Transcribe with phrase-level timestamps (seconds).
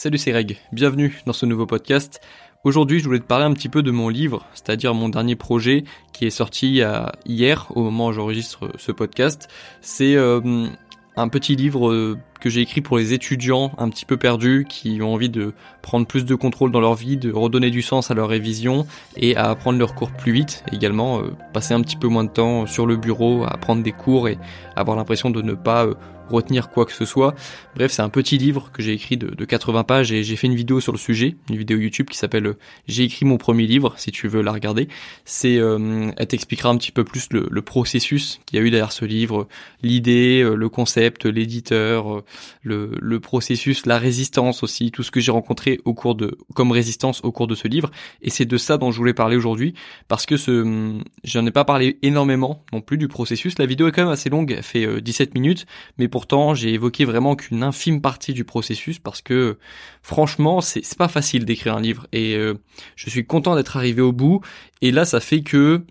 [0.00, 2.20] Salut c'est Reg, bienvenue dans ce nouveau podcast.
[2.62, 5.82] Aujourd'hui je voulais te parler un petit peu de mon livre, c'est-à-dire mon dernier projet
[6.12, 6.82] qui est sorti
[7.26, 9.48] hier au moment où j'enregistre ce podcast.
[9.80, 10.68] C'est euh,
[11.16, 15.02] un petit livre euh, que j'ai écrit pour les étudiants un petit peu perdus qui
[15.02, 15.52] ont envie de
[15.82, 18.86] prendre plus de contrôle dans leur vie, de redonner du sens à leur révision
[19.16, 20.62] et à apprendre leurs cours plus vite.
[20.70, 23.90] également euh, passer un petit peu moins de temps sur le bureau à prendre des
[23.90, 24.38] cours et
[24.76, 25.88] avoir l'impression de ne pas
[26.30, 27.34] retenir quoi que ce soit.
[27.74, 30.46] Bref, c'est un petit livre que j'ai écrit de, de, 80 pages et j'ai fait
[30.46, 33.66] une vidéo sur le sujet, une vidéo YouTube qui s'appelle euh, J'ai écrit mon premier
[33.66, 34.88] livre, si tu veux la regarder.
[35.24, 38.92] C'est, euh, elle t'expliquera un petit peu plus le, processus qu'il y a eu derrière
[38.92, 39.48] ce livre,
[39.82, 42.22] l'idée, euh, le concept, l'éditeur,
[42.62, 47.20] le, processus, la résistance aussi, tout ce que j'ai rencontré au cours de, comme résistance
[47.24, 47.90] au cours de ce livre.
[48.22, 49.74] Et c'est de ça dont je voulais parler aujourd'hui
[50.06, 53.58] parce que ce, j'en ai pas parlé énormément non plus du processus.
[53.58, 55.66] La vidéo est quand même assez longue, elle fait 17 minutes,
[55.98, 59.56] mais pour pourtant j'ai évoqué vraiment qu'une infime partie du processus parce que
[60.02, 62.54] franchement c'est pas facile d'écrire un livre et euh,
[62.96, 64.40] je suis content d'être arrivé au bout
[64.82, 65.84] et là ça fait que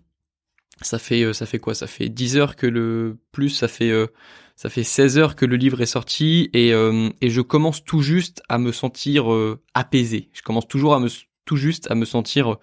[0.81, 1.73] ça fait euh, ça fait quoi?
[1.73, 4.07] Ça fait 10 heures que le plus ça fait euh,
[4.57, 8.41] ça fait 16 heures que le livre est sorti et, et je commence tout juste
[8.49, 9.27] à me sentir
[9.75, 10.29] apaisé.
[10.33, 11.07] Je commence toujours à me
[11.45, 12.57] tout juste à me sentir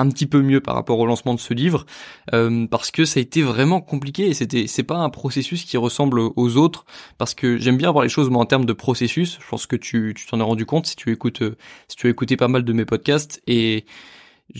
[0.00, 1.86] un petit peu mieux par rapport au lancement de ce livre
[2.32, 5.76] euh, parce que ça a été vraiment compliqué et c'était c'est pas un processus qui
[5.76, 6.84] ressemble aux autres
[7.18, 9.76] parce que j'aime bien voir les choses moi en termes de processus je pense que
[9.76, 11.42] tu tu t'en es rendu compte si tu écoutes
[11.88, 13.84] si tu as écouté pas mal de mes podcasts et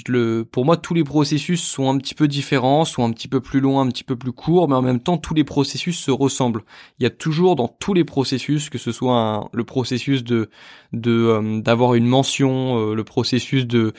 [0.07, 3.41] le, pour moi, tous les processus sont un petit peu différents, sont un petit peu
[3.41, 6.11] plus longs, un petit peu plus courts, mais en même temps, tous les processus se
[6.11, 6.63] ressemblent.
[6.99, 10.49] Il y a toujours dans tous les processus, que ce soit le processus de
[10.93, 13.93] de euh, d'avoir une mention, euh, le processus de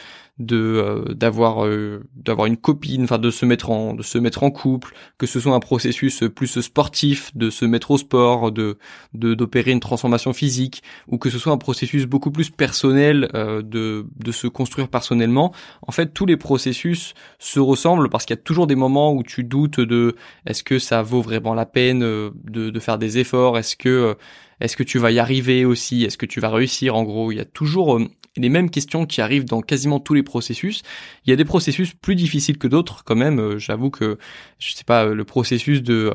[0.46, 4.44] de euh, d'avoir euh, d'avoir une copine, enfin de se mettre en de se mettre
[4.44, 8.78] en couple, que ce soit un processus plus sportif, de se mettre au sport, de
[9.14, 14.06] d'opérer une transformation physique, ou que ce soit un processus beaucoup plus personnel euh, de
[14.18, 15.54] de se construire personnellement.
[15.88, 19.24] En fait, tous les processus se ressemblent parce qu'il y a toujours des moments où
[19.24, 20.16] tu doutes de
[20.46, 24.16] est-ce que ça vaut vraiment la peine de de faire des efforts, est-ce que
[24.62, 26.04] est-ce que tu vas y arriver aussi?
[26.04, 26.96] Est-ce que tu vas réussir?
[26.96, 28.08] En gros, il y a toujours euh,
[28.38, 30.84] les mêmes questions qui arrivent dans quasiment tous les processus.
[31.26, 33.40] Il y a des processus plus difficiles que d'autres, quand même.
[33.40, 34.18] Euh, j'avoue que,
[34.60, 36.12] je sais pas, le processus de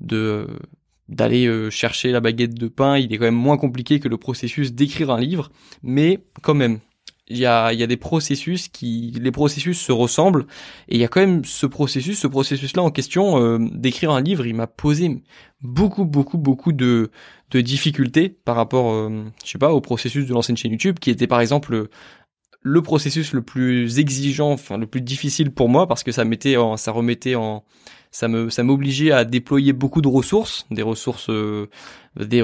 [0.00, 0.46] de
[1.08, 4.72] d'aller chercher la baguette de pain, il est quand même moins compliqué que le processus
[4.72, 5.52] d'écrire un livre,
[5.84, 6.80] mais quand même,
[7.28, 10.46] il y a, y a des processus qui, les processus se ressemblent,
[10.88, 14.20] et il y a quand même ce processus, ce processus-là en question euh, d'écrire un
[14.20, 15.22] livre, il m'a posé
[15.60, 17.10] beaucoup, beaucoup, beaucoup de,
[17.50, 21.10] de difficultés par rapport, euh, je sais pas, au processus de l'ancienne chaîne YouTube, qui
[21.10, 21.88] était par exemple
[22.60, 26.56] le processus le plus exigeant, enfin le plus difficile pour moi, parce que ça mettait,
[26.56, 27.64] en, ça remettait en,
[28.10, 31.68] ça me, ça m'obligeait à déployer beaucoup de ressources, des ressources, euh,
[32.18, 32.42] des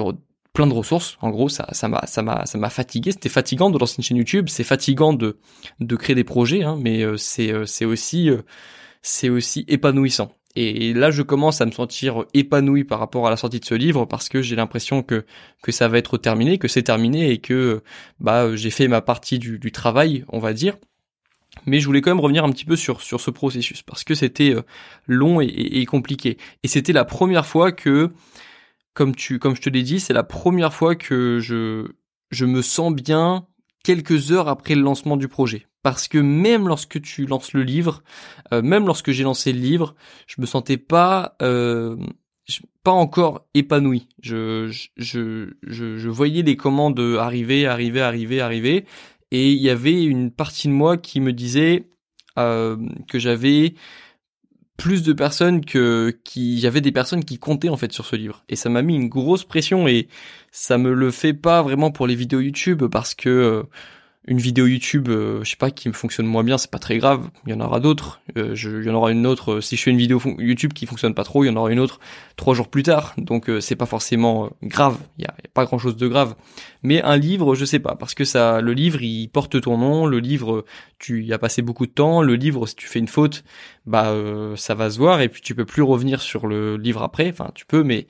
[0.52, 1.16] plein de ressources.
[1.20, 3.12] En gros, ça, ça m'a, ça m'a, ça m'a fatigué.
[3.12, 4.48] C'était fatigant de lancer une chaîne YouTube.
[4.48, 5.38] C'est fatigant de,
[5.80, 8.42] de créer des projets, hein, mais euh, c'est, euh, c'est aussi, euh,
[9.02, 10.34] c'est aussi épanouissant.
[10.54, 13.74] Et là, je commence à me sentir épanoui par rapport à la sortie de ce
[13.74, 15.24] livre parce que j'ai l'impression que
[15.62, 17.82] que ça va être terminé, que c'est terminé et que
[18.20, 20.76] bah j'ai fait ma partie du, du travail, on va dire.
[21.64, 24.14] Mais je voulais quand même revenir un petit peu sur sur ce processus parce que
[24.14, 24.54] c'était
[25.06, 26.36] long et, et compliqué.
[26.62, 28.12] Et c'était la première fois que
[28.94, 31.86] comme tu, comme je te l'ai dit, c'est la première fois que je,
[32.30, 33.47] je me sens bien
[33.84, 35.66] quelques heures après le lancement du projet.
[35.82, 38.03] Parce que même lorsque tu lances le livre,
[38.53, 39.94] euh, même lorsque j'ai lancé le livre,
[40.28, 41.97] je me sentais pas, euh,
[42.84, 44.08] pas encore épanoui.
[44.20, 48.84] Je, je, je, je, voyais les commandes arriver, arriver, arriver, arriver,
[49.32, 51.88] et il y avait une partie de moi qui me disait
[52.38, 52.76] euh,
[53.09, 53.74] que j'avais
[54.82, 58.16] plus de personnes que qui y avait des personnes qui comptaient en fait sur ce
[58.16, 58.43] livre.
[58.48, 60.09] Et ça m'a mis une grosse pression et
[60.50, 63.62] ça me le fait pas vraiment pour les vidéos YouTube parce que euh,
[64.28, 66.99] une vidéo YouTube, euh, je sais pas, qui me fonctionne moins bien, c'est pas très
[66.99, 67.28] grave.
[67.47, 68.21] Il y en aura d'autres.
[68.37, 69.55] Euh, il y en aura une autre.
[69.55, 71.72] Euh, si je fais une vidéo YouTube qui fonctionne pas trop, il y en aura
[71.72, 71.99] une autre
[72.37, 73.15] trois jours plus tard.
[73.19, 74.97] Donc c'est pas forcément grave.
[75.19, 76.37] Il y a, pas grand chose de grave.
[76.84, 80.07] Mais un livre, je sais pas, parce que ça, le livre, il porte ton nom.
[80.07, 80.65] Le livre,
[81.01, 82.22] tu y as passé beaucoup de temps.
[82.22, 83.42] Le livre, si tu fais une faute,
[83.86, 84.15] bah
[84.54, 87.28] ça va se voir et puis tu peux plus revenir sur le livre après.
[87.28, 88.07] Enfin, tu peux, mais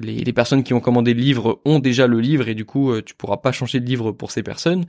[0.00, 3.02] les, personnes qui ont commandé le livre ont déjà le livre et du coup euh,
[3.02, 4.84] tu pourras pas changer de livre pour ces personnes.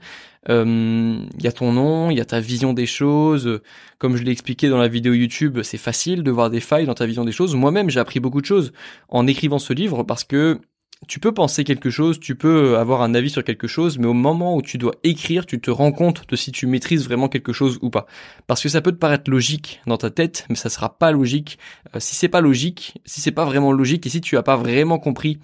[0.46, 3.60] Il euh, y a ton nom, il y a ta vision des choses.
[3.98, 6.94] Comme je l'ai expliqué dans la vidéo YouTube, c'est facile de voir des failles dans
[6.94, 7.54] ta vision des choses.
[7.54, 8.72] Moi-même j'ai appris beaucoup de choses
[9.08, 10.60] en écrivant ce livre parce que
[11.06, 14.14] tu peux penser quelque chose, tu peux avoir un avis sur quelque chose, mais au
[14.14, 17.52] moment où tu dois écrire, tu te rends compte de si tu maîtrises vraiment quelque
[17.52, 18.06] chose ou pas.
[18.46, 21.58] Parce que ça peut te paraître logique dans ta tête, mais ça sera pas logique.
[21.94, 24.56] Euh, si c'est pas logique, si c'est pas vraiment logique, et si tu as pas
[24.56, 25.38] vraiment compris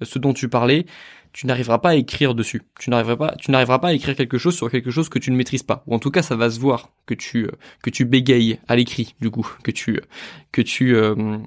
[0.00, 0.86] euh, ce dont tu parlais,
[1.32, 2.62] tu n'arriveras pas à écrire dessus.
[2.78, 5.30] Tu n'arriveras pas, tu n'arriveras pas à écrire quelque chose sur quelque chose que tu
[5.30, 5.84] ne maîtrises pas.
[5.86, 7.50] Ou en tout cas, ça va se voir que tu euh,
[7.82, 10.00] que tu bégayes à l'écrit, du coup, que tu
[10.52, 11.38] que tu euh,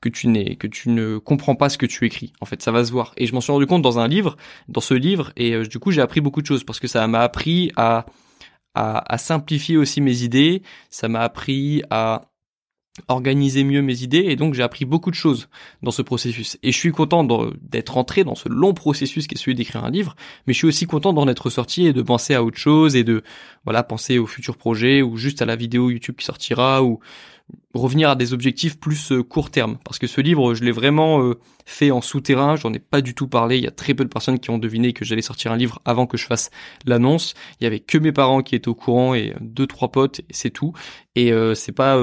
[0.00, 2.32] que tu n'es que tu ne comprends pas ce que tu écris.
[2.40, 3.12] En fait, ça va se voir.
[3.16, 4.36] Et je m'en suis rendu compte dans un livre,
[4.68, 7.06] dans ce livre, et euh, du coup, j'ai appris beaucoup de choses parce que ça
[7.06, 8.06] m'a appris à
[8.74, 10.62] à, à simplifier aussi mes idées.
[10.90, 12.22] Ça m'a appris à
[13.08, 15.48] organiser mieux mes idées et donc j'ai appris beaucoup de choses
[15.82, 16.58] dans ce processus.
[16.62, 17.24] Et je suis content
[17.60, 20.16] d'être entré dans ce long processus qui est celui d'écrire un livre
[20.46, 23.04] mais je suis aussi content d'en être sorti et de penser à autre chose et
[23.04, 23.22] de
[23.64, 27.00] voilà penser au futur projet ou juste à la vidéo YouTube qui sortira ou
[27.76, 29.78] revenir à des objectifs plus euh, court terme.
[29.84, 32.56] Parce que ce livre je l'ai vraiment euh, fait en souterrain.
[32.56, 33.58] J'en ai pas du tout parlé.
[33.58, 35.80] Il y a très peu de personnes qui ont deviné que j'allais sortir un livre
[35.84, 36.50] avant que je fasse
[36.86, 37.34] l'annonce.
[37.60, 40.50] Il y avait que mes parents qui étaient au courant et deux trois potes c'est
[40.50, 40.72] tout.
[41.14, 41.98] Et euh, c'est pas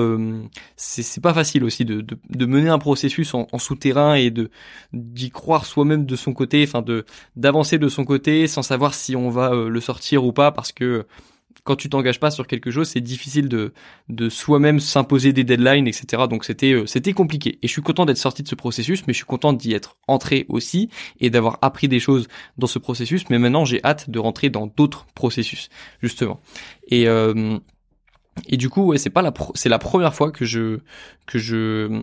[0.75, 4.49] c'est pas facile aussi de, de, de, mener un processus en, en souterrain et de
[4.91, 7.05] d'y croire soi-même de son côté enfin de
[7.35, 11.05] d'avancer de son côté sans savoir si on va le sortir ou pas parce que
[11.63, 13.73] quand tu t'engages pas sur quelque chose, c'est difficile de,
[14.09, 16.23] de soi-même s'imposer des deadlines, etc.
[16.29, 17.59] Donc c'était euh, c'était compliqué.
[17.61, 19.97] Et je suis content d'être sorti de ce processus, mais je suis content d'y être
[20.07, 20.89] entré aussi
[21.19, 22.27] et d'avoir appris des choses
[22.57, 23.29] dans ce processus.
[23.29, 25.69] Mais maintenant, j'ai hâte de rentrer dans d'autres processus,
[26.01, 26.41] justement.
[26.87, 27.57] Et euh,
[28.47, 30.79] et du coup, ouais, c'est pas la c'est la première fois que je
[31.27, 32.01] que je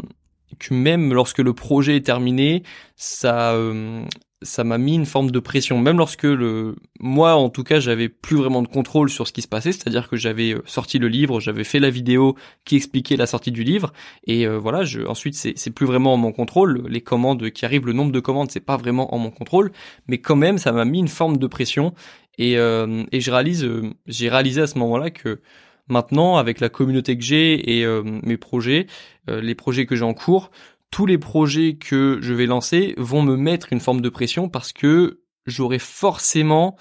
[0.58, 2.62] que même lorsque le projet est terminé,
[2.96, 4.04] ça euh,
[4.42, 8.08] ça m'a mis une forme de pression, même lorsque le moi en tout cas j'avais
[8.08, 11.08] plus vraiment de contrôle sur ce qui se passait, c'est-à-dire que j'avais euh, sorti le
[11.08, 13.92] livre, j'avais fait la vidéo qui expliquait la sortie du livre,
[14.26, 17.86] et euh, voilà, je, ensuite c'est plus vraiment en mon contrôle, les commandes qui arrivent,
[17.86, 19.72] le nombre de commandes c'est pas vraiment en mon contrôle,
[20.08, 21.92] mais quand même ça m'a mis une forme de pression,
[22.38, 23.68] et euh, et je réalise,
[24.06, 25.40] j'ai réalisé à ce moment-là que
[25.88, 28.86] maintenant avec la communauté que j'ai et mes projets,
[29.26, 30.50] les projets que j'ai en cours,
[30.90, 34.72] tous les projets que je vais lancer vont me mettre une forme de pression parce
[34.72, 36.76] que j'aurai forcément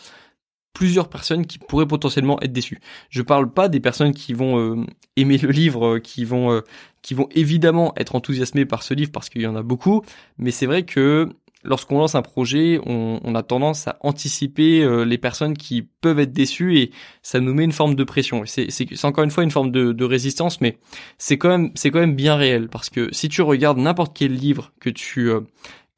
[0.74, 2.80] plusieurs personnes qui pourraient potentiellement être déçues.
[3.10, 4.86] Je parle pas des personnes qui vont euh,
[5.16, 6.62] aimer le livre, euh, qui vont euh,
[7.02, 10.04] qui vont évidemment être enthousiasmées par ce livre parce qu'il y en a beaucoup,
[10.38, 11.30] mais c'est vrai que
[11.64, 16.32] lorsqu'on lance un projet, on, a tendance à anticiper euh, les personnes qui peuvent être
[16.32, 16.92] déçues et
[17.22, 18.44] ça nous met une forme de pression.
[18.46, 18.70] C'est,
[19.04, 20.78] encore une fois une forme de, de résistance, mais
[21.18, 24.34] c'est quand même c'est quand même bien réel parce que si tu regardes n'importe quel
[24.34, 25.42] livre que tu euh,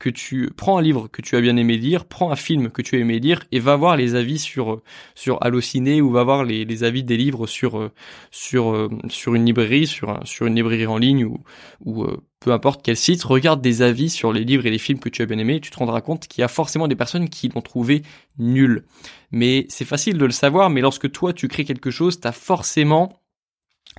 [0.02, 2.82] que tu prends un livre que tu as bien aimé lire, prends un film que
[2.82, 4.82] tu as aimé lire et va voir les avis sur
[5.14, 7.92] sur Allociné ou va voir les, avis des livres sur
[8.32, 11.38] sur sur une librairie, sur une librairie en ligne ou
[11.86, 15.00] ou euh, peu importe quel site, regarde des avis sur les livres et les films
[15.00, 17.30] que tu as bien aimés, tu te rendras compte qu'il y a forcément des personnes
[17.30, 18.02] qui l'ont trouvé
[18.40, 18.86] nul.
[19.32, 22.32] Mais c'est facile de le savoir, mais lorsque toi tu crées quelque chose, tu as
[22.32, 23.21] forcément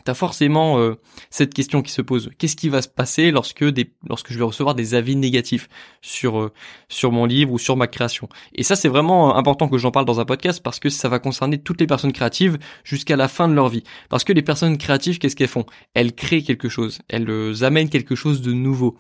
[0.05, 0.95] T'as forcément euh,
[1.29, 2.31] cette question qui se pose.
[2.39, 3.63] Qu'est-ce qui va se passer lorsque
[4.09, 5.69] lorsque je vais recevoir des avis négatifs
[6.01, 6.53] sur euh,
[6.89, 8.29] sur mon livre ou sur ma création?
[8.55, 11.19] Et ça, c'est vraiment important que j'en parle dans un podcast parce que ça va
[11.19, 13.85] concerner toutes les personnes créatives jusqu'à la fin de leur vie.
[14.09, 15.67] Parce que les personnes créatives, qu'est-ce qu'elles font?
[15.93, 17.01] Elles créent quelque chose.
[17.09, 18.97] Elles euh, amènent quelque chose de nouveau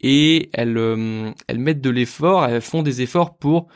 [0.00, 2.44] et elles elles mettent de l'effort.
[2.44, 3.68] Elles font des efforts pour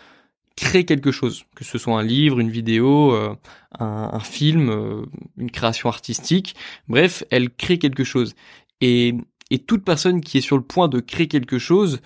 [0.59, 3.35] créer quelque chose, que ce soit un livre, une vidéo, euh,
[3.79, 5.07] un, film, euh,
[5.37, 6.57] une création artistique,
[6.89, 8.35] bref, elle crée quelque chose.
[8.81, 9.15] Et,
[9.51, 12.01] et toute personne qui est sur le point de créer quelque chose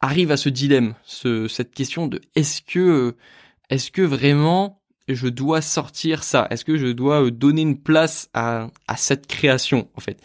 [0.00, 3.16] arrive à ce dilemme, ce, cette question de est-ce que
[3.68, 6.46] est-ce que vraiment je dois sortir ça?
[6.50, 10.20] Est-ce que je dois euh, donner une place à, à cette création en fait?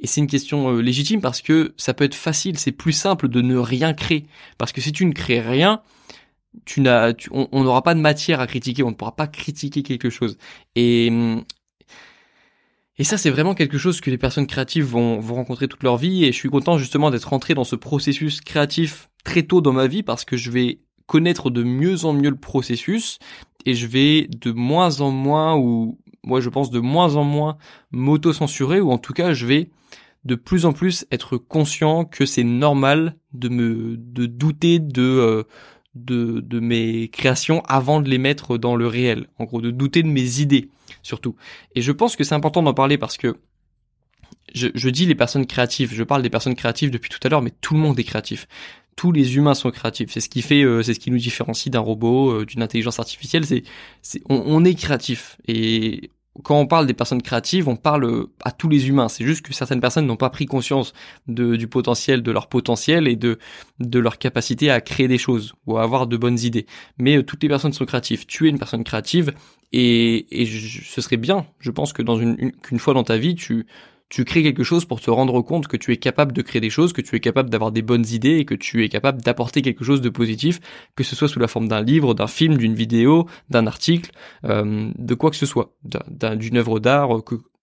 [0.00, 3.40] Et c'est une question légitime parce que ça peut être facile, c'est plus simple de
[3.40, 4.26] ne rien créer.
[4.58, 5.82] Parce que si tu ne crées rien,
[6.64, 10.10] tu n'as, on n'aura pas de matière à critiquer, on ne pourra pas critiquer quelque
[10.10, 10.36] chose.
[10.76, 11.10] Et
[12.96, 15.96] et ça, c'est vraiment quelque chose que les personnes créatives vont, vont rencontrer toute leur
[15.96, 16.24] vie.
[16.24, 19.88] Et je suis content justement d'être rentré dans ce processus créatif très tôt dans ma
[19.88, 23.18] vie parce que je vais connaître de mieux en mieux le processus
[23.66, 27.56] et je vais de moins en moins ou moi je pense de moins en moins
[27.92, 29.70] m'auto-censurer ou en tout cas je vais
[30.24, 35.44] de plus en plus être conscient que c'est normal de me de douter de euh,
[35.94, 39.28] de, de mes créations avant de les mettre dans le réel.
[39.38, 40.68] En gros, de douter de mes idées,
[41.02, 41.36] surtout.
[41.74, 43.36] Et je pense que c'est important d'en parler parce que
[44.52, 47.42] je, je dis les personnes créatives, je parle des personnes créatives depuis tout à l'heure,
[47.42, 48.48] mais tout le monde est créatif
[48.96, 50.10] tous les humains sont créatifs.
[50.12, 53.00] C'est ce qui fait, euh, c'est ce qui nous différencie d'un robot, euh, d'une intelligence
[53.00, 53.44] artificielle.
[53.44, 53.64] C'est,
[54.28, 56.10] on, on, est créatif et
[56.42, 59.08] quand on parle des personnes créatives, on parle à tous les humains.
[59.08, 60.92] C'est juste que certaines personnes n'ont pas pris conscience
[61.28, 63.38] du potentiel, de leur potentiel et de,
[63.78, 66.66] leur capacité à créer des choses ou à avoir de bonnes idées.
[66.98, 68.26] Mais euh, toutes les personnes sont créatives.
[68.26, 69.32] Tu es une personne créative
[69.72, 70.26] et,
[70.84, 73.66] ce serait bien, je pense que qu'une fois dans ta vie, tu,
[74.14, 76.70] tu crées quelque chose pour te rendre compte que tu es capable de créer des
[76.70, 79.60] choses, que tu es capable d'avoir des bonnes idées et que tu es capable d'apporter
[79.60, 80.60] quelque chose de positif,
[80.94, 84.12] que ce soit sous la forme d'un livre, d'un film, d'une vidéo, d'un article,
[84.44, 87.08] euh, de quoi que ce soit, d'une œuvre d'art,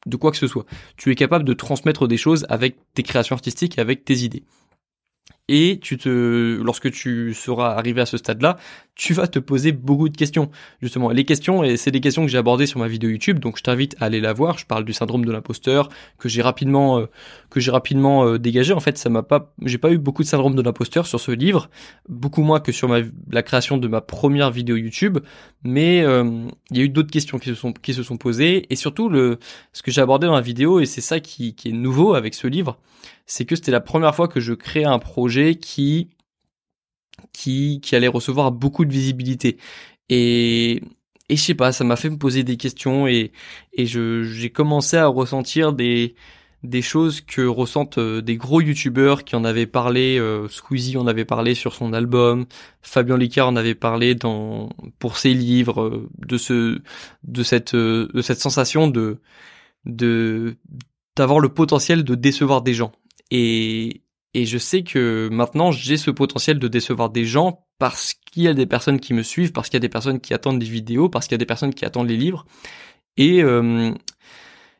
[0.05, 0.65] de quoi que ce soit.
[0.97, 4.43] Tu es capable de transmettre des choses avec tes créations artistiques et avec tes idées
[5.47, 8.57] et tu te, lorsque tu seras arrivé à ce stade-là,
[8.95, 10.51] tu vas te poser beaucoup de questions.
[10.81, 13.57] Justement, les questions, et c'est des questions que j'ai abordées sur ma vidéo YouTube, donc
[13.57, 14.57] je t'invite à aller la voir.
[14.57, 17.05] Je parle du syndrome de l'imposteur que j'ai rapidement, euh,
[17.49, 18.73] que j'ai rapidement euh, dégagé.
[18.73, 21.31] En fait, ça m'a pas, j'ai pas eu beaucoup de syndrome de l'imposteur sur ce
[21.31, 21.69] livre,
[22.09, 22.99] beaucoup moins que sur ma,
[23.31, 25.19] la création de ma première vidéo YouTube.
[25.63, 28.71] Mais euh, il y a eu d'autres questions qui se sont, qui se sont posées,
[28.71, 29.39] et surtout le,
[29.73, 32.33] ce que j'ai abordé dans la vidéo, et c'est ça qui, qui est nouveau avec
[32.33, 32.77] ce livre
[33.25, 36.09] c'est que c'était la première fois que je créais un projet qui
[37.33, 39.57] qui qui allait recevoir beaucoup de visibilité
[40.09, 40.81] et
[41.29, 43.31] et je sais pas, ça m'a fait me poser des questions et
[43.73, 46.15] et je j'ai commencé à ressentir des
[46.63, 51.07] des choses que ressentent euh, des gros youtubeurs qui en avaient parlé, euh, Squeezie en
[51.07, 52.45] avait parlé sur son album,
[52.83, 56.79] Fabien Licard en avait parlé dans pour ses livres, euh, de ce
[57.23, 59.19] de cette de cette sensation de
[59.85, 60.57] de
[61.15, 62.91] d'avoir le potentiel de décevoir des gens.
[63.31, 64.00] Et,
[64.33, 68.47] et je sais que maintenant j'ai ce potentiel de décevoir des gens parce qu'il y
[68.47, 70.65] a des personnes qui me suivent, parce qu'il y a des personnes qui attendent des
[70.65, 72.45] vidéos, parce qu'il y a des personnes qui attendent les livres.
[73.17, 73.91] Et euh,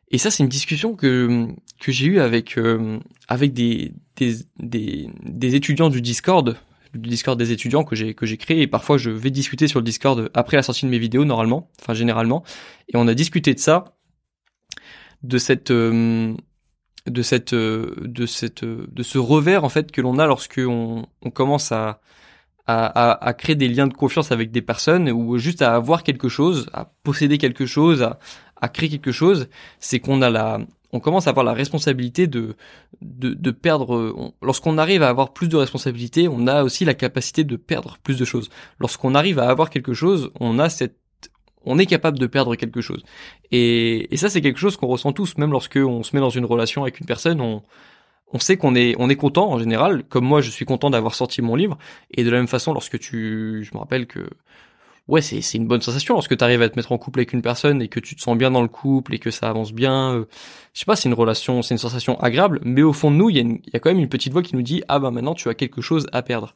[0.09, 1.47] et ça c'est une discussion que
[1.79, 6.57] que j'ai eue avec euh, avec des, des des des étudiants du Discord,
[6.93, 8.61] du Discord des étudiants que j'ai que j'ai créé.
[8.61, 11.69] Et parfois je vais discuter sur le Discord après la sortie de mes vidéos normalement,
[11.81, 12.43] enfin généralement.
[12.87, 13.97] Et on a discuté de ça,
[15.23, 16.35] de cette euh,
[17.07, 20.61] de cette euh, de cette euh, de ce revers en fait que l'on a lorsque
[20.63, 21.99] on, commence à,
[22.67, 26.29] à, à créer des liens de confiance avec des personnes ou juste à avoir quelque
[26.29, 28.19] chose, à posséder quelque chose, à,
[28.59, 30.59] à créer quelque chose, c'est qu'on a la
[30.93, 32.55] on commence à avoir la responsabilité de
[33.01, 37.43] de, de perdre lorsqu'on arrive à avoir plus de responsabilités, on a aussi la capacité
[37.43, 38.49] de perdre plus de choses.
[38.79, 41.00] Lorsqu'on arrive à avoir quelque chose, on a cette
[41.65, 43.03] on est capable de perdre quelque chose.
[43.51, 46.29] Et, et ça, c'est quelque chose qu'on ressent tous, même lorsque on se met dans
[46.29, 47.61] une relation avec une personne, on,
[48.33, 50.03] on sait qu'on est, on est content en général.
[50.09, 51.77] Comme moi, je suis content d'avoir sorti mon livre.
[52.11, 54.27] Et de la même façon, lorsque tu, je me rappelle que,
[55.07, 57.33] ouais, c'est, c'est une bonne sensation lorsque tu arrives à te mettre en couple avec
[57.33, 59.73] une personne et que tu te sens bien dans le couple et que ça avance
[59.73, 60.13] bien.
[60.13, 60.25] Euh,
[60.73, 62.59] je sais pas, c'est une relation, c'est une sensation agréable.
[62.63, 64.41] Mais au fond de nous, il y, a y a quand même une petite voix
[64.41, 66.55] qui nous dit, ah bah maintenant tu as quelque chose à perdre.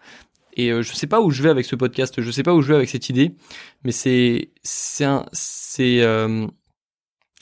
[0.55, 2.61] Et euh, je sais pas où je vais avec ce podcast, je sais pas où
[2.61, 3.35] je vais avec cette idée,
[3.83, 6.47] mais c'est c'est c'est euh,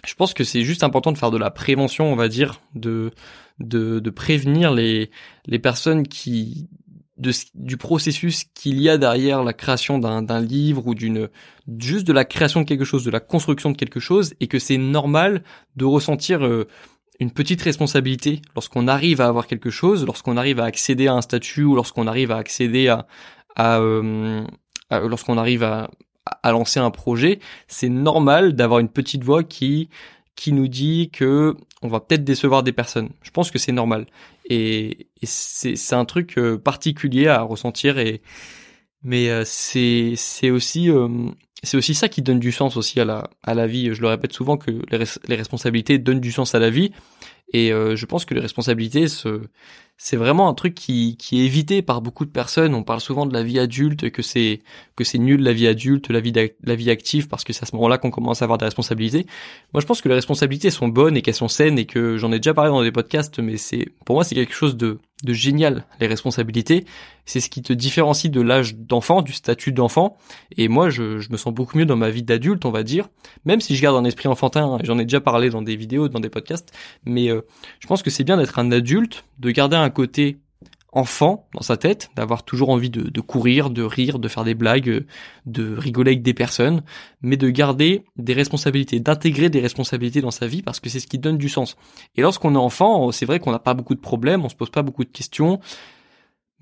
[0.05, 3.11] je pense que c'est juste important de faire de la prévention, on va dire, de
[3.59, 5.11] de, de prévenir les
[5.45, 6.69] les personnes qui
[7.17, 11.29] de, du processus qu'il y a derrière la création d'un d'un livre ou d'une
[11.79, 14.57] juste de la création de quelque chose, de la construction de quelque chose, et que
[14.57, 15.43] c'est normal
[15.75, 16.67] de ressentir euh,
[17.19, 21.21] une petite responsabilité lorsqu'on arrive à avoir quelque chose, lorsqu'on arrive à accéder à un
[21.21, 22.87] statut ou lorsqu'on arrive à accéder
[23.55, 24.43] à, euh,
[24.91, 25.91] lorsqu'on arrive à,
[26.25, 29.89] à lancer un projet, c'est normal d'avoir une petite voix qui
[30.35, 33.09] qui nous dit que on va peut-être décevoir des personnes.
[33.21, 34.07] Je pense que c'est normal
[34.49, 38.21] et, et c'est un truc euh, particulier à ressentir et
[39.03, 40.89] mais euh, c'est c'est aussi
[41.63, 43.93] c'est aussi ça qui donne du sens aussi à la, à la vie.
[43.93, 46.91] Je le répète souvent que les, responsabilités donnent du sens à la vie.
[47.53, 49.07] Et euh, je pense que les responsabilités,
[49.97, 52.73] c'est vraiment un truc qui, qui est évité par beaucoup de personnes.
[52.75, 54.61] On parle souvent de la vie adulte, que c'est
[54.95, 56.33] que c'est nul la vie adulte, la vie
[56.63, 59.25] la vie active, parce que c'est à ce moment-là qu'on commence à avoir des responsabilités.
[59.73, 62.31] Moi, je pense que les responsabilités sont bonnes et qu'elles sont saines et que j'en
[62.31, 65.33] ai déjà parlé dans des podcasts, mais c'est pour moi c'est quelque chose de de
[65.33, 66.85] génial les responsabilités.
[67.25, 70.17] C'est ce qui te différencie de l'âge d'enfant, du statut d'enfant.
[70.57, 73.07] Et moi, je, me sens beaucoup mieux dans ma vie d'adulte, on va dire.
[73.45, 76.19] Même si je garde un esprit enfantin, j'en ai déjà parlé dans des vidéos, dans
[76.19, 76.73] des podcasts.
[77.05, 77.41] Mais euh,
[77.79, 80.37] je pense que c'est bien d'être un adulte, de garder un côté
[80.93, 84.53] enfant dans sa tête, d'avoir toujours envie de, de, courir, de rire, de faire des
[84.53, 85.05] blagues,
[85.45, 86.83] de rigoler avec des personnes,
[87.21, 91.07] mais de garder des responsabilités, d'intégrer des responsabilités dans sa vie parce que c'est ce
[91.07, 91.77] qui donne du sens.
[92.15, 94.69] Et lorsqu'on est enfant, c'est vrai qu'on n'a pas beaucoup de problèmes, on se pose
[94.69, 95.59] pas beaucoup de questions,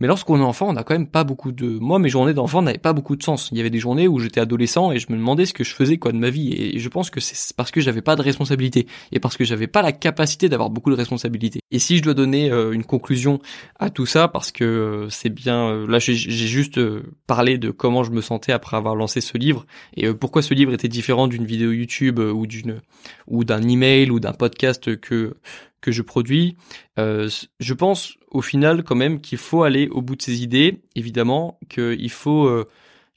[0.01, 1.77] mais lorsqu'on est enfant, on n'a quand même pas beaucoup de...
[1.77, 3.49] Moi, mes journées d'enfant n'avaient pas beaucoup de sens.
[3.51, 5.75] Il y avait des journées où j'étais adolescent et je me demandais ce que je
[5.75, 6.51] faisais quoi de ma vie.
[6.53, 9.67] Et je pense que c'est parce que j'avais pas de responsabilité et parce que j'avais
[9.67, 11.59] pas la capacité d'avoir beaucoup de responsabilités.
[11.69, 13.41] Et si je dois donner euh, une conclusion
[13.77, 15.67] à tout ça, parce que euh, c'est bien...
[15.67, 16.79] Euh, là, j'ai juste
[17.27, 20.73] parlé de comment je me sentais après avoir lancé ce livre et pourquoi ce livre
[20.73, 22.81] était différent d'une vidéo YouTube ou d'une
[23.27, 25.35] ou d'un email ou d'un podcast que
[25.81, 26.55] que je produis.
[26.99, 30.81] Euh, je pense au final quand même qu'il faut aller au bout de ses idées,
[30.95, 32.67] évidemment, qu'il faut euh,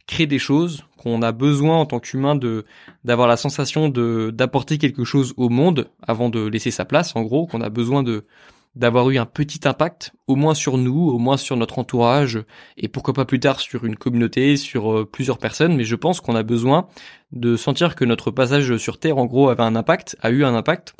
[0.06, 2.64] créer des choses, qu'on a besoin en tant qu'humain de
[3.04, 7.23] d'avoir la sensation de d'apporter quelque chose au monde avant de laisser sa place, en
[7.23, 8.25] gros, qu'on a besoin de
[8.75, 12.40] d'avoir eu un petit impact, au moins sur nous, au moins sur notre entourage,
[12.76, 16.21] et pourquoi pas plus tard sur une communauté, sur euh, plusieurs personnes, mais je pense
[16.21, 16.88] qu'on a besoin
[17.30, 20.54] de sentir que notre passage sur Terre, en gros, avait un impact, a eu un
[20.54, 20.94] impact.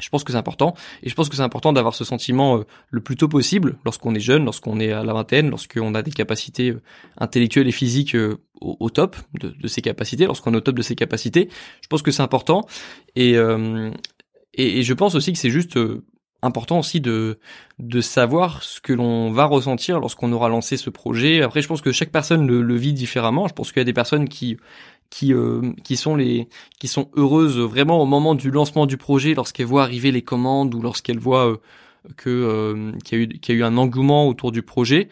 [0.00, 2.66] Je pense que c'est important, et je pense que c'est important d'avoir ce sentiment euh,
[2.90, 6.10] le plus tôt possible, lorsqu'on est jeune, lorsqu'on est à la vingtaine, lorsqu'on a des
[6.10, 6.82] capacités euh,
[7.18, 8.16] intellectuelles et physiques
[8.60, 11.48] au, top de, ses capacités, lorsqu'on est au top de ses capacités.
[11.82, 12.66] Je pense que c'est important,
[13.16, 15.78] et, et, et, je pense aussi que c'est juste
[16.42, 17.38] important aussi de
[17.78, 21.42] de savoir ce que l'on va ressentir lorsqu'on aura lancé ce projet.
[21.42, 23.48] Après, je pense que chaque personne le, vit différemment.
[23.48, 24.58] Je pense qu'il y a des personnes qui
[25.10, 26.48] qui euh, qui sont les
[26.78, 30.74] qui sont heureuses vraiment au moment du lancement du projet lorsqu'elles voient arriver les commandes
[30.74, 31.56] ou lorsqu'elles voient euh,
[32.16, 35.08] que euh, qu'il y a eu qu'il y a eu un engouement autour du projet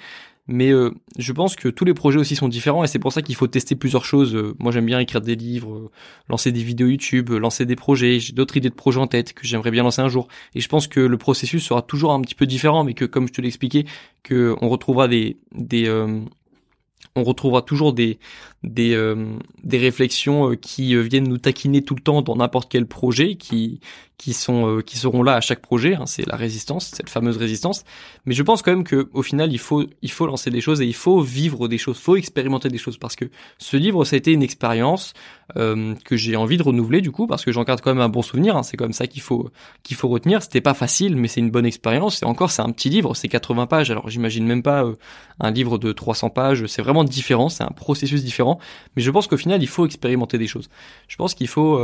[0.48, 3.20] mais euh, je pense que tous les projets aussi sont différents et c'est pour ça
[3.20, 4.34] qu'il faut tester plusieurs choses.
[4.34, 5.90] Euh, moi j'aime bien écrire des livres,
[6.28, 8.18] lancer des vidéos YouTube, lancer des projets.
[8.18, 10.26] J'ai d'autres idées de projets en tête que j'aimerais bien lancer un jour.
[10.54, 13.28] Et je pense que le processus sera toujours un petit peu différent, mais que comme
[13.28, 13.84] je te l'ai expliqué,
[14.22, 15.86] que on retrouvera des des
[17.18, 18.18] on retrouvera toujours des
[18.64, 23.80] des réflexions qui viennent nous taquiner tout le temps dans n'importe quel projet qui
[24.18, 25.94] qui sont euh, qui seront là à chaque projet.
[25.94, 27.84] Hein, c'est la résistance, cette fameuse résistance.
[28.26, 30.80] Mais je pense quand même que au final, il faut il faut lancer des choses
[30.80, 33.26] et il faut vivre des choses, faut expérimenter des choses parce que
[33.58, 35.14] ce livre, ça a été une expérience
[35.56, 38.08] euh, que j'ai envie de renouveler du coup parce que j'en garde quand même un
[38.08, 38.56] bon souvenir.
[38.56, 39.50] Hein, c'est comme ça qu'il faut
[39.84, 40.42] qu'il faut retenir.
[40.42, 42.20] C'était pas facile, mais c'est une bonne expérience.
[42.22, 43.92] Et encore, c'est un petit livre, c'est 80 pages.
[43.92, 44.96] Alors j'imagine même pas euh,
[45.38, 46.66] un livre de 300 pages.
[46.66, 48.58] C'est vraiment différent, c'est un processus différent.
[48.96, 50.68] Mais je pense qu'au final, il faut expérimenter des choses.
[51.06, 51.80] Je pense qu'il faut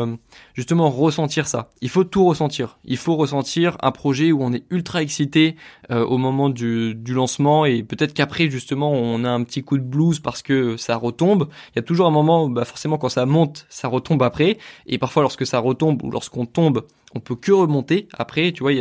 [0.55, 1.71] justement ressentir ça.
[1.81, 2.79] Il faut tout ressentir.
[2.85, 5.57] Il faut ressentir un projet où on est ultra excité
[5.91, 9.83] euh, au moment du, lancement et peut-être qu'après justement on a un petit coup de
[9.83, 11.49] blues parce que ça retombe.
[11.73, 14.59] Il y a toujours un moment où bah, forcément quand ça monte, ça retombe après
[14.87, 18.09] et parfois lorsque ça retombe ou lorsqu'on tombe, on peut que remonter.
[18.13, 18.73] Après, tu vois,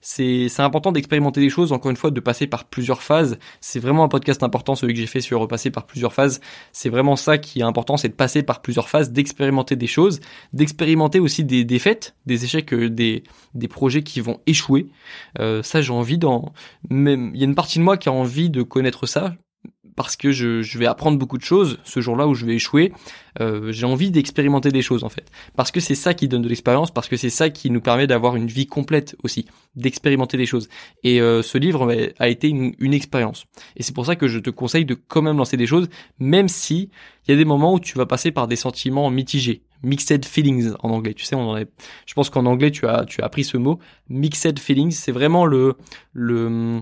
[0.00, 1.72] c'est, c'est important d'expérimenter des choses.
[1.72, 3.38] Encore une fois, de passer par plusieurs phases.
[3.60, 6.40] C'est vraiment un podcast important, celui que j'ai fait sur repasser par plusieurs phases.
[6.72, 10.20] C'est vraiment ça qui est important, c'est de passer par plusieurs phases, d'expérimenter des choses,
[10.52, 14.88] d'expérimenter aussi des défaites, des échecs, euh, des, des projets qui vont échouer.
[15.38, 16.52] Euh, ça, j'ai envie d'en,
[16.88, 19.34] même, il y a une partie de moi qui a envie de connaître ça
[20.02, 22.90] parce que je, vais apprendre beaucoup de choses ce jour-là où je vais échouer.
[23.38, 26.48] Euh, j'ai envie d'expérimenter des choses en fait, parce que c'est ça qui donne de
[26.48, 29.44] l'expérience, parce que c'est ça qui nous permet d'avoir une vie complète aussi,
[29.76, 30.70] d'expérimenter des choses.
[31.04, 33.44] Et euh, ce livre a été une, une expérience.
[33.76, 36.48] Et c'est pour ça que je te conseille de quand même lancer des choses, même
[36.48, 36.88] si
[37.28, 39.64] il y a des moments où tu vas passer par des sentiments mitigés.
[39.82, 41.68] Mixed feelings en anglais, tu sais, on en est.
[42.06, 43.78] Je pense qu'en anglais tu as tu as appris ce mot.
[44.08, 45.76] Mixed feelings, c'est vraiment le
[46.14, 46.80] le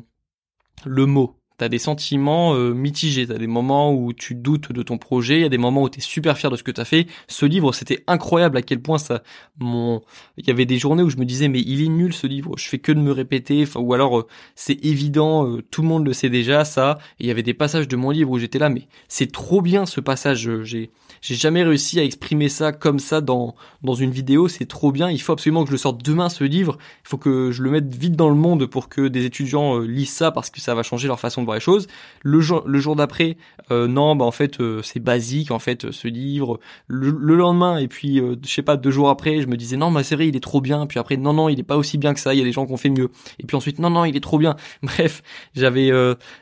[0.84, 4.96] le mot t'as des sentiments euh, mitigés, t'as des moments où tu doutes de ton
[4.96, 7.08] projet, il y a des moments où t'es super fier de ce que t'as fait.
[7.26, 9.22] Ce livre, c'était incroyable à quel point ça,
[9.58, 10.00] mon,
[10.36, 12.56] il y avait des journées où je me disais mais il est nul ce livre,
[12.56, 15.88] je fais que de me répéter, enfin ou alors euh, c'est évident, euh, tout le
[15.88, 16.98] monde le sait déjà ça.
[17.18, 19.60] Et il y avait des passages de mon livre où j'étais là mais c'est trop
[19.60, 20.90] bien ce passage, j'ai
[21.20, 25.10] j'ai jamais réussi à exprimer ça comme ça dans dans une vidéo, c'est trop bien,
[25.10, 27.70] il faut absolument que je le sorte demain ce livre, il faut que je le
[27.70, 30.84] mette vite dans le monde pour que des étudiants lisent ça parce que ça va
[30.84, 31.86] changer leur façon de les choses.
[32.22, 33.36] Le jour, le jour d'après,
[33.70, 36.60] euh, non, bah en fait euh, c'est basique en fait ce livre.
[36.86, 39.94] Le, lendemain et puis euh, je sais pas deux jours après, je me disais non,
[40.02, 40.86] c'est vrai, il est trop bien.
[40.86, 42.34] Puis après non non, il est pas aussi bien que ça.
[42.34, 43.10] Il y a des gens qui ont fait mieux.
[43.38, 44.56] Et puis ensuite non non, il est trop bien.
[44.82, 45.22] Bref,
[45.54, 45.90] j'avais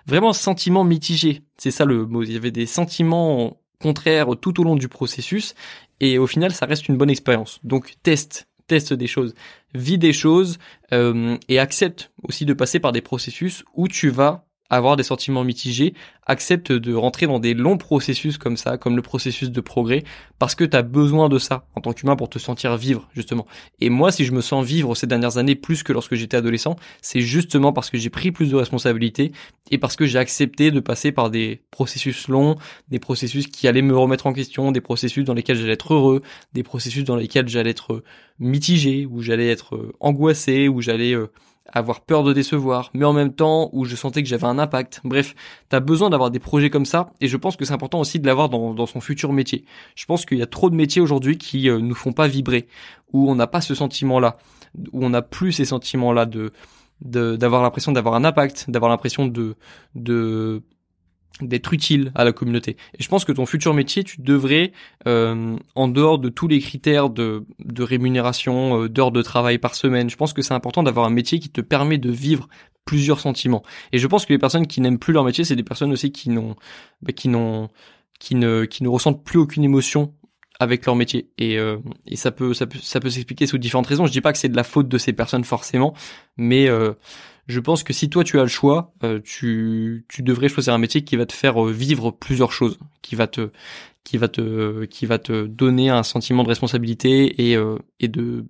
[0.07, 1.43] vraiment un sentiment mitigé.
[1.57, 2.23] C'est ça le mot.
[2.23, 5.55] Il y avait des sentiments contraires tout au long du processus.
[6.01, 7.61] Et au final, ça reste une bonne expérience.
[7.65, 9.35] Donc teste, teste des choses,
[9.75, 10.59] vis des choses
[10.93, 15.45] euh, et accepte aussi de passer par des processus où tu vas avoir des sentiments
[15.45, 15.95] mitigés,
[16.27, 20.03] accepte de rentrer dans des longs processus comme ça, comme le processus de progrès,
[20.39, 23.47] parce que tu as besoin de ça en tant qu'humain pour te sentir vivre, justement.
[23.81, 26.77] Et moi, si je me sens vivre ces dernières années plus que lorsque j'étais adolescent,
[27.01, 29.33] c'est justement parce que j'ai pris plus de responsabilités
[29.71, 32.57] et parce que j'ai accepté de passer par des processus longs,
[32.89, 36.23] des processus qui allaient me remettre en question, des processus dans lesquels j'allais être heureux,
[36.53, 38.03] des processus dans lesquels j'allais être
[38.39, 41.31] mitigé, où j'allais être angoissé, où j'allais euh,
[41.73, 45.01] avoir peur de décevoir, mais en même temps où je sentais que j'avais un impact.
[45.05, 45.35] Bref,
[45.69, 48.27] t'as besoin d'avoir des projets comme ça, et je pense que c'est important aussi de
[48.27, 49.65] l'avoir dans, dans, son futur métier.
[49.95, 52.69] Je pense qu'il y a trop de métiers aujourd'hui qui euh, nous font pas vibrer,
[53.13, 54.37] où on n'a pas ce sentiment-là,
[54.93, 56.53] où on n'a plus ces sentiments-là de
[57.03, 59.55] d'avoir l'impression d'avoir un impact, d'avoir l'impression de
[59.95, 60.63] de
[61.43, 62.77] d'être utile à la communauté.
[62.99, 64.73] Et je pense que ton futur métier, tu devrais,
[65.07, 69.75] euh, en dehors de tous les critères de, de rémunération, euh, d'heures de travail par
[69.75, 72.49] semaine, je pense que c'est important d'avoir un métier qui te permet de vivre
[72.85, 73.63] plusieurs sentiments.
[73.93, 76.13] Et je pense que les personnes qui n'aiment plus leur métier, c'est des personnes aussi
[76.13, 76.57] qui n'ont,
[77.03, 77.69] bah, qui n'ont,
[78.19, 80.15] qui ne qui ne ressentent plus aucune émotion
[80.59, 83.89] avec leur métier et, euh, et ça peut ça peut ça peut s'expliquer sous différentes
[83.89, 84.07] raisons.
[84.07, 85.95] Je dis pas que c'est de la faute de ces personnes forcément,
[86.37, 86.95] mais euh,
[87.47, 90.79] je pense que si toi tu as le choix, euh, tu tu devrais choisir un
[90.79, 93.51] métier qui va te faire vivre plusieurs choses, qui va te
[94.05, 97.59] qui va te qui va te donner un sentiment de responsabilité et
[98.01, 98.45] et de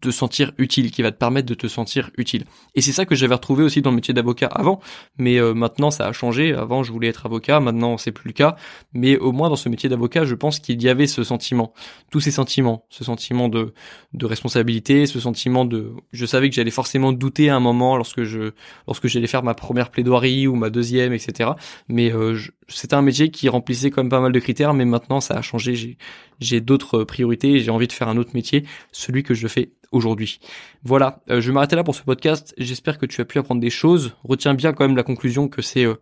[0.00, 2.44] te sentir utile, qui va te permettre de te sentir utile.
[2.74, 4.80] Et c'est ça que j'avais retrouvé aussi dans le métier d'avocat avant,
[5.18, 6.52] mais euh, maintenant ça a changé.
[6.52, 8.56] Avant je voulais être avocat, maintenant c'est plus le cas.
[8.92, 11.72] Mais au moins dans ce métier d'avocat, je pense qu'il y avait ce sentiment,
[12.10, 13.72] tous ces sentiments, ce sentiment de
[14.14, 18.24] de responsabilité, ce sentiment de, je savais que j'allais forcément douter à un moment lorsque
[18.24, 18.52] je
[18.86, 21.50] lorsque j'allais faire ma première plaidoirie ou ma deuxième, etc.
[21.88, 22.36] Mais euh,
[22.68, 25.42] c'était un métier qui remplissait quand même pas mal de critères, mais maintenant ça a
[25.42, 25.74] changé.
[25.74, 25.98] J'ai
[26.40, 30.38] j'ai d'autres priorités, j'ai envie de faire un autre métier, celui que je fais aujourd'hui.
[30.82, 32.54] Voilà, euh, je vais m'arrêter là pour ce podcast.
[32.58, 34.14] J'espère que tu as pu apprendre des choses.
[34.22, 35.94] Retiens bien quand même la conclusion que c'est euh,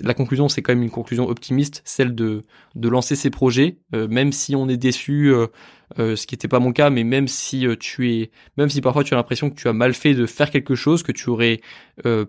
[0.00, 2.42] la conclusion, c'est quand même une conclusion optimiste, celle de
[2.74, 5.32] de lancer ses projets, euh, même si on est déçu,
[5.96, 9.14] ce qui n'était pas mon cas, mais même si tu es, même si parfois tu
[9.14, 11.60] as l'impression que tu as mal fait de faire quelque chose, que tu aurais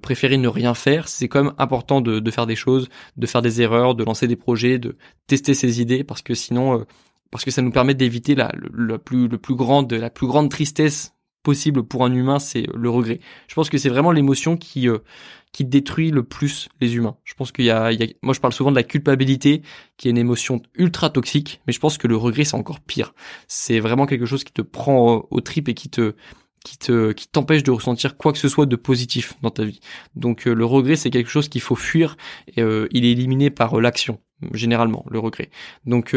[0.02, 3.44] préféré ne rien faire, c'est quand même important de, de faire des choses, de faire
[3.44, 6.86] des erreurs, de lancer des projets, de tester ses idées, parce que sinon
[7.32, 10.50] parce que ça nous permet d'éviter la, le, plus, le plus grande, la plus grande
[10.50, 11.14] tristesse
[11.44, 13.20] possible pour un humain, c'est le regret.
[13.48, 15.00] Je pense que c'est vraiment l'émotion qui euh,
[15.52, 17.18] qui détruit le plus les humains.
[17.24, 17.92] Je pense qu'il y, y a,
[18.22, 19.64] moi je parle souvent de la culpabilité,
[19.98, 23.14] qui est une émotion ultra toxique, mais je pense que le regret c'est encore pire.
[23.48, 26.16] C'est vraiment quelque chose qui te prend au trip et qui te
[26.64, 29.80] qui te qui t'empêche de ressentir quoi que ce soit de positif dans ta vie.
[30.16, 32.18] Donc euh, le regret c'est quelque chose qu'il faut fuir
[32.56, 34.20] et euh, il est éliminé par l'action
[34.54, 35.50] généralement le regret.
[35.86, 36.16] Donc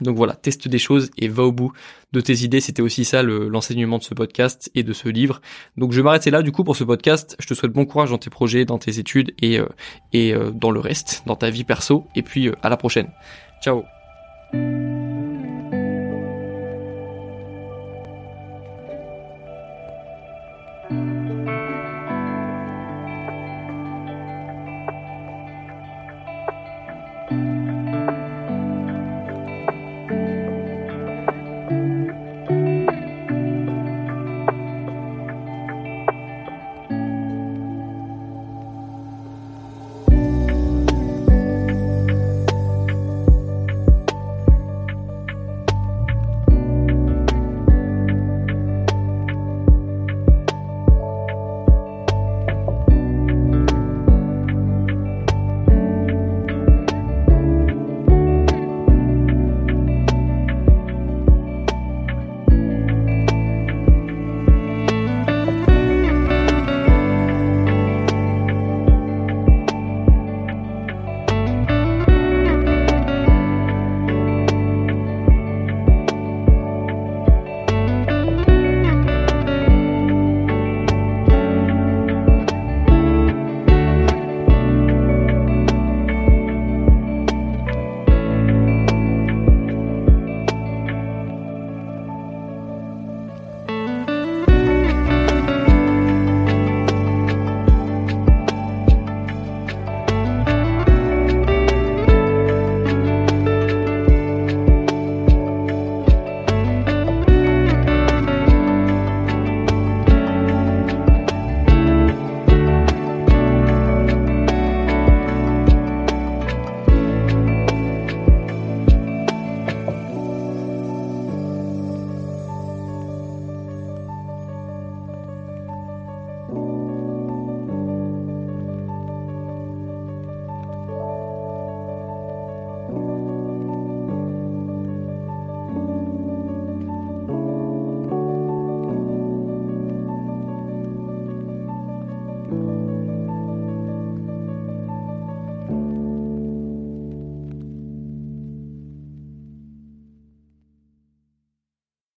[0.00, 1.72] donc voilà, teste des choses et va au bout
[2.12, 2.60] de tes idées.
[2.60, 5.40] C'était aussi ça l'enseignement de ce podcast et de ce livre.
[5.76, 7.36] Donc je m'arrêter là du coup pour ce podcast.
[7.38, 9.66] Je te souhaite bon courage dans tes projets, dans tes études et, euh,
[10.12, 12.06] et euh, dans le reste, dans ta vie perso.
[12.14, 13.10] Et puis euh, à la prochaine.
[13.62, 13.84] Ciao